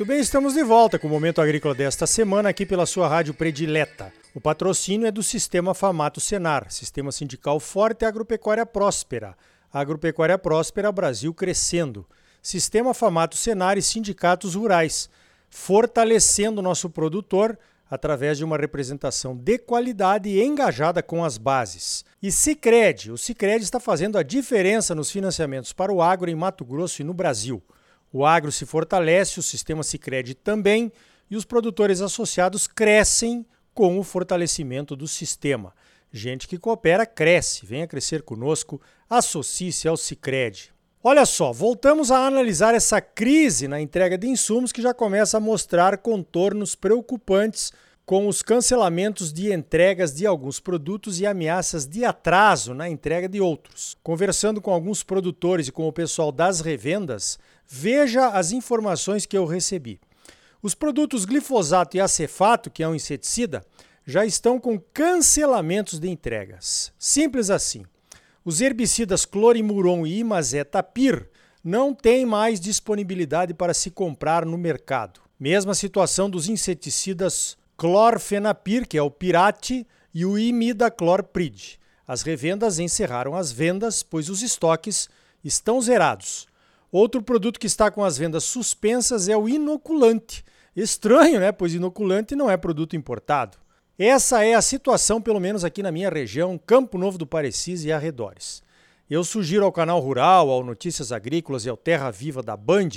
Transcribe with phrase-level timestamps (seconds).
[0.00, 3.34] Muito bem, estamos de volta com o Momento Agrícola desta semana aqui pela sua rádio
[3.34, 4.10] predileta.
[4.34, 9.36] O patrocínio é do Sistema Famato Senar, Sistema Sindical Forte e Agropecuária Próspera.
[9.70, 12.06] Agropecuária Próspera, Brasil crescendo.
[12.40, 15.10] Sistema Famato Senar e sindicatos rurais,
[15.50, 17.58] fortalecendo o nosso produtor
[17.90, 22.06] através de uma representação de qualidade e engajada com as bases.
[22.22, 26.64] E Sicredi, o Sicredi está fazendo a diferença nos financiamentos para o agro em Mato
[26.64, 27.62] Grosso e no Brasil.
[28.12, 30.92] O agro se fortalece, o sistema Sicredi também,
[31.30, 35.72] e os produtores associados crescem com o fortalecimento do sistema.
[36.12, 40.72] Gente que coopera cresce, venha crescer conosco, associe-se ao Sicredi.
[41.02, 45.40] Olha só, voltamos a analisar essa crise na entrega de insumos que já começa a
[45.40, 47.72] mostrar contornos preocupantes
[48.04, 53.40] com os cancelamentos de entregas de alguns produtos e ameaças de atraso na entrega de
[53.40, 53.96] outros.
[54.02, 59.46] Conversando com alguns produtores e com o pessoal das revendas, veja as informações que eu
[59.46, 60.00] recebi.
[60.62, 63.64] Os produtos glifosato e acefato, que é um inseticida,
[64.04, 66.92] já estão com cancelamentos de entregas.
[66.98, 67.84] Simples assim.
[68.44, 71.28] Os herbicidas clorimuron e imazetapir
[71.62, 75.20] não têm mais disponibilidade para se comprar no mercado.
[75.38, 81.78] Mesma situação dos inseticidas clorfenapir, que é o pirate, e o imidaclorprid.
[82.06, 85.08] As revendas encerraram as vendas, pois os estoques
[85.42, 86.46] estão zerados.
[86.92, 90.44] Outro produto que está com as vendas suspensas é o inoculante.
[90.76, 91.52] Estranho, né?
[91.52, 93.56] Pois inoculante não é produto importado.
[93.98, 97.90] Essa é a situação, pelo menos aqui na minha região, Campo Novo do Parecis e
[97.92, 98.62] arredores.
[99.08, 102.90] Eu sugiro ao canal Rural, ao Notícias Agrícolas e ao Terra Viva da Band,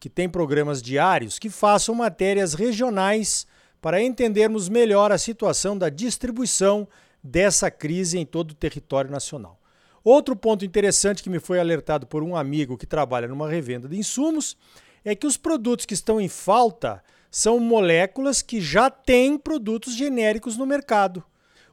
[0.00, 3.46] que tem programas diários, que façam matérias regionais
[3.82, 6.86] para entendermos melhor a situação da distribuição
[7.22, 9.60] dessa crise em todo o território nacional.
[10.04, 13.98] Outro ponto interessante que me foi alertado por um amigo que trabalha numa revenda de
[13.98, 14.56] insumos
[15.04, 20.56] é que os produtos que estão em falta são moléculas que já têm produtos genéricos
[20.56, 21.24] no mercado.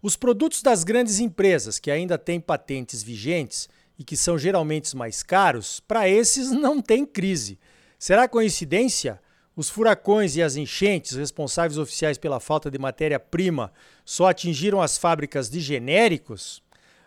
[0.00, 3.68] Os produtos das grandes empresas, que ainda têm patentes vigentes
[3.98, 7.58] e que são geralmente mais caros, para esses não tem crise.
[7.98, 9.20] Será coincidência?
[9.58, 13.72] Os furacões e as enchentes, responsáveis oficiais pela falta de matéria-prima,
[14.04, 16.62] só atingiram as fábricas de genéricos?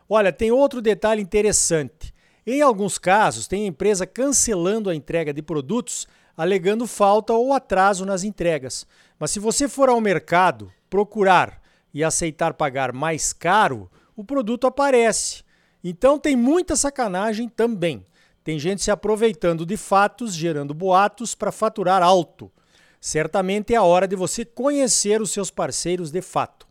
[0.09, 2.13] Olha, tem outro detalhe interessante.
[2.45, 8.25] Em alguns casos, tem empresa cancelando a entrega de produtos alegando falta ou atraso nas
[8.25, 8.85] entregas.
[9.17, 11.61] Mas se você for ao mercado procurar
[11.94, 15.41] e aceitar pagar mais caro, o produto aparece.
[15.81, 18.06] Então tem muita sacanagem também.
[18.44, 22.52] Tem gente se aproveitando de fatos, gerando boatos para faturar alto.
[23.00, 26.68] Certamente é a hora de você conhecer os seus parceiros de fato.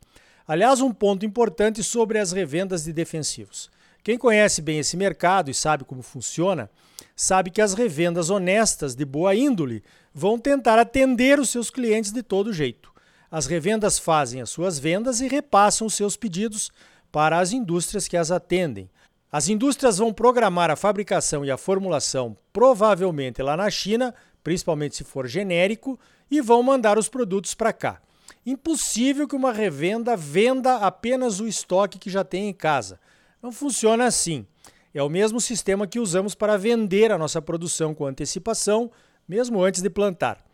[0.46, 3.70] Aliás, um ponto importante sobre as revendas de defensivos.
[4.02, 6.70] Quem conhece bem esse mercado e sabe como funciona,
[7.14, 9.82] sabe que as revendas honestas de boa índole
[10.12, 12.90] vão tentar atender os seus clientes de todo jeito.
[13.30, 16.72] As revendas fazem as suas vendas e repassam os seus pedidos
[17.12, 18.90] para as indústrias que as atendem.
[19.32, 25.04] As indústrias vão programar a fabricação e a formulação, provavelmente lá na China, principalmente se
[25.04, 25.98] for genérico,
[26.28, 28.00] e vão mandar os produtos para cá.
[28.44, 32.98] Impossível que uma revenda venda apenas o estoque que já tem em casa.
[33.40, 34.44] Não funciona assim.
[34.92, 38.90] É o mesmo sistema que usamos para vender a nossa produção com antecipação,
[39.28, 40.44] mesmo antes de plantar.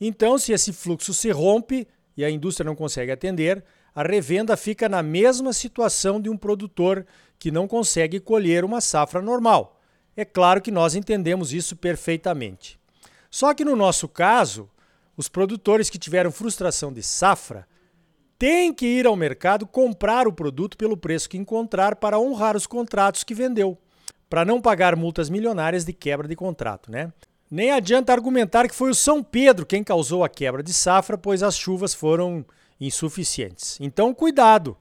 [0.00, 1.86] Então, se esse fluxo se rompe
[2.16, 3.62] e a indústria não consegue atender,
[3.94, 7.06] a revenda fica na mesma situação de um produtor
[7.44, 9.78] que não consegue colher uma safra normal.
[10.16, 12.80] É claro que nós entendemos isso perfeitamente.
[13.30, 14.66] Só que no nosso caso,
[15.14, 17.68] os produtores que tiveram frustração de safra
[18.38, 22.66] têm que ir ao mercado comprar o produto pelo preço que encontrar para honrar os
[22.66, 23.76] contratos que vendeu
[24.30, 27.12] para não pagar multas milionárias de quebra de contrato, né?
[27.50, 31.42] Nem adianta argumentar que foi o São Pedro quem causou a quebra de safra, pois
[31.42, 32.42] as chuvas foram
[32.80, 33.76] insuficientes.
[33.82, 34.78] Então, cuidado!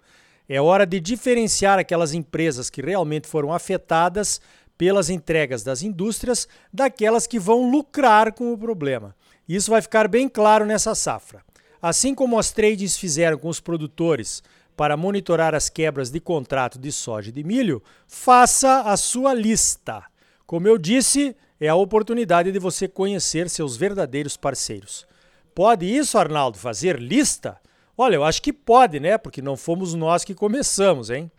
[0.48, 4.42] É hora de diferenciar aquelas empresas que realmente foram afetadas
[4.78, 9.16] pelas entregas das indústrias daquelas que vão lucrar com o problema.
[9.48, 11.42] Isso vai ficar bem claro nessa safra.
[11.82, 14.44] Assim como as trades fizeram com os produtores
[14.76, 20.04] para monitorar as quebras de contrato de soja e de milho, faça a sua lista.
[20.46, 25.06] Como eu disse, é a oportunidade de você conhecer seus verdadeiros parceiros.
[25.54, 27.58] Pode isso, Arnaldo, fazer lista?
[28.04, 29.18] Olha, eu acho que pode, né?
[29.18, 31.32] Porque não fomos nós que começamos, hein?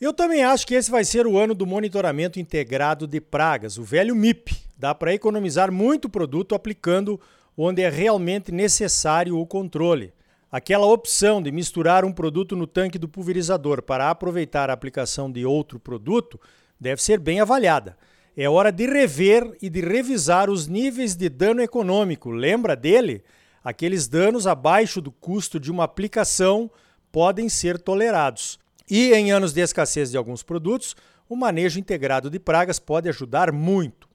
[0.00, 3.82] Eu também acho que esse vai ser o ano do monitoramento integrado de pragas, o
[3.82, 4.56] velho MIP.
[4.78, 7.20] Dá para economizar muito produto aplicando
[7.54, 10.10] onde é realmente necessário o controle.
[10.50, 15.44] Aquela opção de misturar um produto no tanque do pulverizador para aproveitar a aplicação de
[15.44, 16.40] outro produto
[16.80, 17.94] deve ser bem avaliada.
[18.34, 22.30] É hora de rever e de revisar os níveis de dano econômico.
[22.30, 23.22] Lembra dele?
[23.66, 26.70] Aqueles danos abaixo do custo de uma aplicação
[27.10, 28.60] podem ser tolerados.
[28.88, 30.94] E em anos de escassez de alguns produtos,
[31.28, 34.08] o manejo integrado de pragas pode ajudar muito.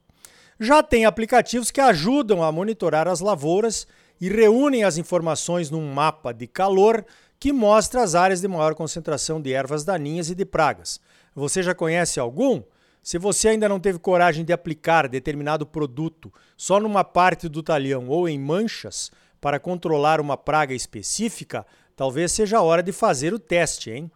[0.58, 3.86] Já tem aplicativos que ajudam a monitorar as lavouras
[4.18, 7.04] e reúnem as informações num mapa de calor
[7.38, 10.98] que mostra as áreas de maior concentração de ervas daninhas e de pragas.
[11.34, 12.62] Você já conhece algum?
[13.02, 18.08] Se você ainda não teve coragem de aplicar determinado produto só numa parte do talhão
[18.08, 19.10] ou em manchas
[19.42, 21.66] para controlar uma praga específica,
[21.96, 24.08] talvez seja a hora de fazer o teste, hein?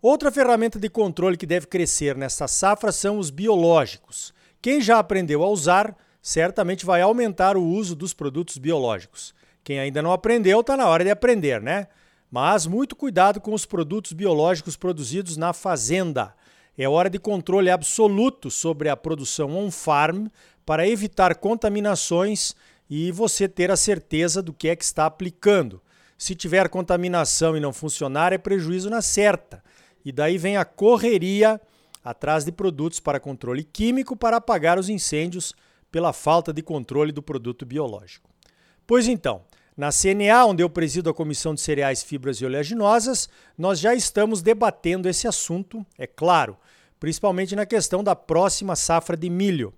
[0.00, 4.32] Outra ferramenta de controle que deve crescer nesta safra são os biológicos.
[4.62, 9.34] Quem já aprendeu a usar, certamente vai aumentar o uso dos produtos biológicos.
[9.64, 11.88] Quem ainda não aprendeu, está na hora de aprender, né?
[12.30, 16.32] Mas muito cuidado com os produtos biológicos produzidos na fazenda.
[16.78, 20.28] É hora de controle absoluto sobre a produção on-farm
[20.64, 22.54] para evitar contaminações
[22.90, 25.80] e você ter a certeza do que é que está aplicando.
[26.18, 29.62] Se tiver contaminação e não funcionar, é prejuízo na certa.
[30.04, 31.60] E daí vem a correria
[32.04, 35.54] atrás de produtos para controle químico para apagar os incêndios
[35.90, 38.28] pela falta de controle do produto biológico.
[38.86, 39.42] Pois então,
[39.76, 44.42] na CNA, onde eu presido a Comissão de Cereais, Fibras e Oleaginosas, nós já estamos
[44.42, 46.56] debatendo esse assunto, é claro,
[46.98, 49.72] principalmente na questão da próxima safra de milho.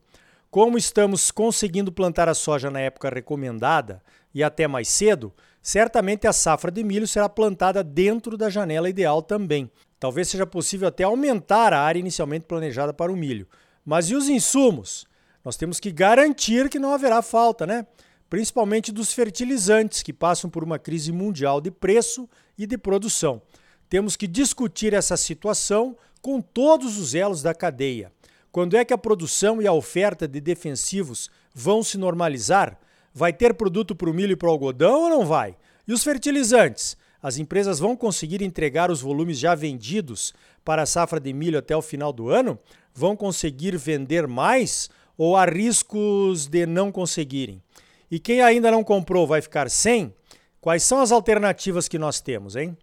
[0.53, 4.01] Como estamos conseguindo plantar a soja na época recomendada
[4.33, 9.21] e até mais cedo, certamente a safra de milho será plantada dentro da janela ideal
[9.21, 9.69] também,
[10.03, 13.47] Talvez seja possível até aumentar a área inicialmente planejada para o milho.
[13.85, 15.07] Mas e os insumos?
[15.45, 17.87] Nós temos que garantir que não haverá falta, né?
[18.29, 22.29] Principalmente dos fertilizantes, que passam por uma crise mundial de preço
[22.59, 23.41] e de produção.
[23.89, 28.11] Temos que discutir essa situação com todos os elos da cadeia.
[28.53, 32.79] Quando é que a produção e a oferta de defensivos vão se normalizar?
[33.13, 35.57] Vai ter produto para o milho e para o algodão ou não vai?
[35.89, 36.97] E os fertilizantes?
[37.23, 40.35] as empresas vão conseguir entregar os volumes já vendidos
[40.65, 42.59] para a safra de milho até o final do ano?
[42.93, 47.63] Vão conseguir vender mais ou há riscos de não conseguirem?
[48.11, 50.13] E quem ainda não comprou vai ficar sem?
[50.61, 52.77] Quais são as alternativas que nós temos, hein?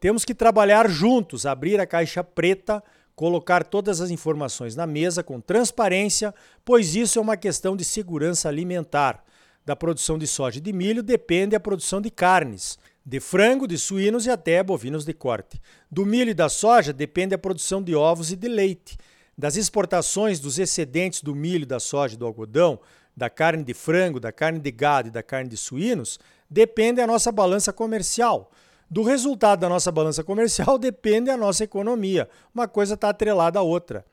[0.00, 2.82] Temos que trabalhar juntos, abrir a caixa preta,
[3.16, 6.34] colocar todas as informações na mesa com transparência,
[6.64, 9.24] pois isso é uma questão de segurança alimentar.
[9.64, 13.78] Da produção de soja e de milho depende a produção de carnes de frango, de
[13.78, 15.60] suínos e até bovinos de corte.
[15.88, 18.98] Do milho e da soja depende a produção de ovos e de leite.
[19.38, 22.80] Das exportações dos excedentes do milho, da soja e do algodão,
[23.16, 26.18] da carne de frango, da carne de gado e da carne de suínos,
[26.50, 28.50] depende a nossa balança comercial.
[28.88, 32.28] Do resultado da nossa balança comercial depende a nossa economia.
[32.54, 34.04] Uma coisa está atrelada à outra.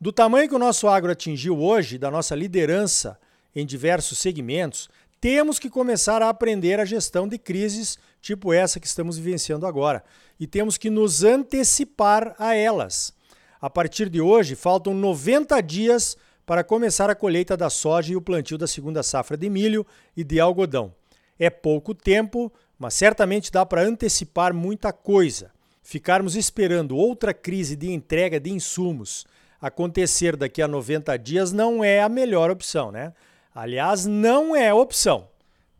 [0.00, 3.18] Do tamanho que o nosso agro atingiu hoje, da nossa liderança
[3.54, 4.90] em diversos segmentos,
[5.20, 10.04] temos que começar a aprender a gestão de crises tipo essa que estamos vivenciando agora.
[10.38, 13.14] E temos que nos antecipar a elas.
[13.60, 18.20] A partir de hoje, faltam 90 dias para começar a colheita da soja e o
[18.20, 19.86] plantio da segunda safra de milho
[20.16, 20.94] e de algodão.
[21.38, 25.50] É pouco tempo, mas certamente dá para antecipar muita coisa.
[25.82, 29.26] Ficarmos esperando outra crise de entrega de insumos
[29.60, 33.12] acontecer daqui a 90 dias não é a melhor opção, né?
[33.54, 35.28] Aliás, não é opção.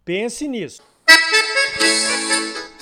[0.05, 0.83] Pense nisso.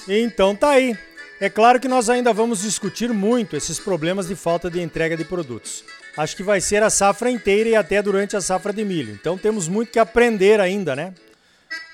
[0.08, 0.96] Então tá aí.
[1.40, 5.24] É claro que nós ainda vamos discutir muito esses problemas de falta de entrega de
[5.24, 5.84] produtos.
[6.16, 9.12] Acho que vai ser a safra inteira e até durante a safra de milho.
[9.12, 11.12] Então temos muito que aprender ainda, né?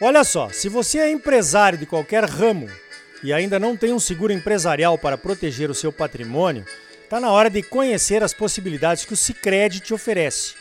[0.01, 2.69] Olha só, se você é empresário de qualquer ramo
[3.23, 6.65] e ainda não tem um seguro empresarial para proteger o seu patrimônio,
[7.05, 10.55] está na hora de conhecer as possibilidades que o Sicredi te oferece.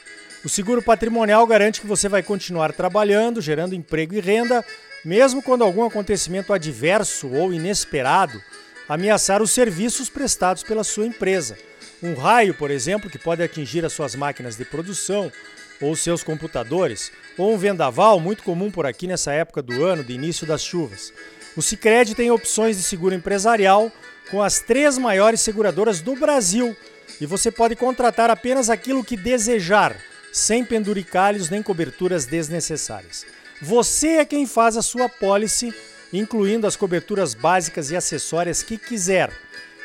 [0.44, 4.66] O seguro patrimonial garante que você vai continuar trabalhando, gerando emprego e renda
[5.04, 8.42] mesmo quando algum acontecimento adverso ou inesperado
[8.88, 11.58] ameaçar os serviços prestados pela sua empresa.
[12.02, 15.32] Um raio, por exemplo, que pode atingir as suas máquinas de produção
[15.82, 20.14] ou seus computadores, ou um vendaval, muito comum por aqui nessa época do ano, de
[20.14, 21.14] início das chuvas.
[21.56, 23.92] O Sicredi tem opções de seguro empresarial
[24.30, 26.76] com as três maiores seguradoras do Brasil
[27.20, 29.96] e você pode contratar apenas aquilo que desejar,
[30.32, 33.26] sem penduricalhos nem coberturas desnecessárias.
[33.62, 35.74] Você é quem faz a sua policy,
[36.14, 39.32] incluindo as coberturas básicas e acessórias que quiser.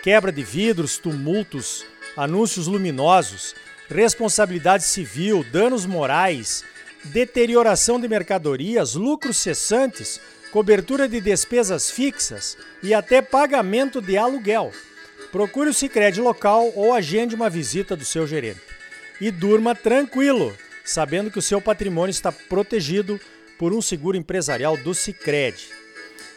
[0.03, 1.85] Quebra de vidros, tumultos,
[2.17, 3.55] anúncios luminosos,
[3.89, 6.65] responsabilidade civil, danos morais,
[7.05, 14.73] deterioração de mercadorias, lucros cessantes, cobertura de despesas fixas e até pagamento de aluguel.
[15.33, 18.61] Procure o Sicredi local ou agende uma visita do seu gerente.
[19.21, 23.19] E durma tranquilo sabendo que o seu patrimônio está protegido
[23.59, 25.69] por um seguro empresarial do Sicredi.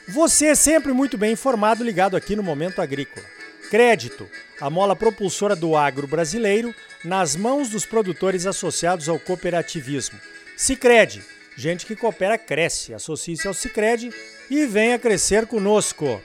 [0.08, 3.26] Você é sempre muito bem informado ligado aqui no Momento Agrícola.
[3.70, 4.30] Crédito,
[4.62, 10.18] a mola propulsora do agro brasileiro nas mãos dos produtores associados ao cooperativismo.
[10.56, 11.22] Sicredi,
[11.56, 12.94] gente que coopera cresce.
[12.94, 14.10] Associe-se ao Sicredi
[14.50, 16.22] e venha crescer conosco.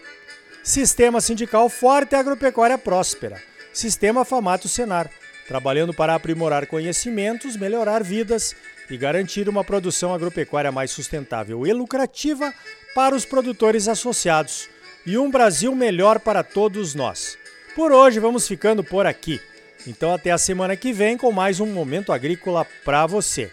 [0.62, 3.42] Sistema sindical forte e agropecuária próspera.
[3.72, 5.10] Sistema Famato Senar,
[5.48, 8.54] trabalhando para aprimorar conhecimentos, melhorar vidas
[8.88, 12.54] e garantir uma produção agropecuária mais sustentável e lucrativa
[12.94, 14.68] para os produtores associados
[15.04, 17.36] e um Brasil melhor para todos nós.
[17.74, 19.40] Por hoje vamos ficando por aqui.
[19.86, 23.50] Então até a semana que vem com mais um momento agrícola para você.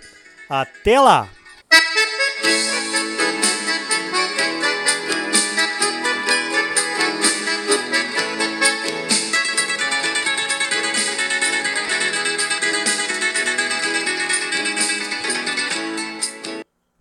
[0.50, 1.30] Até lá.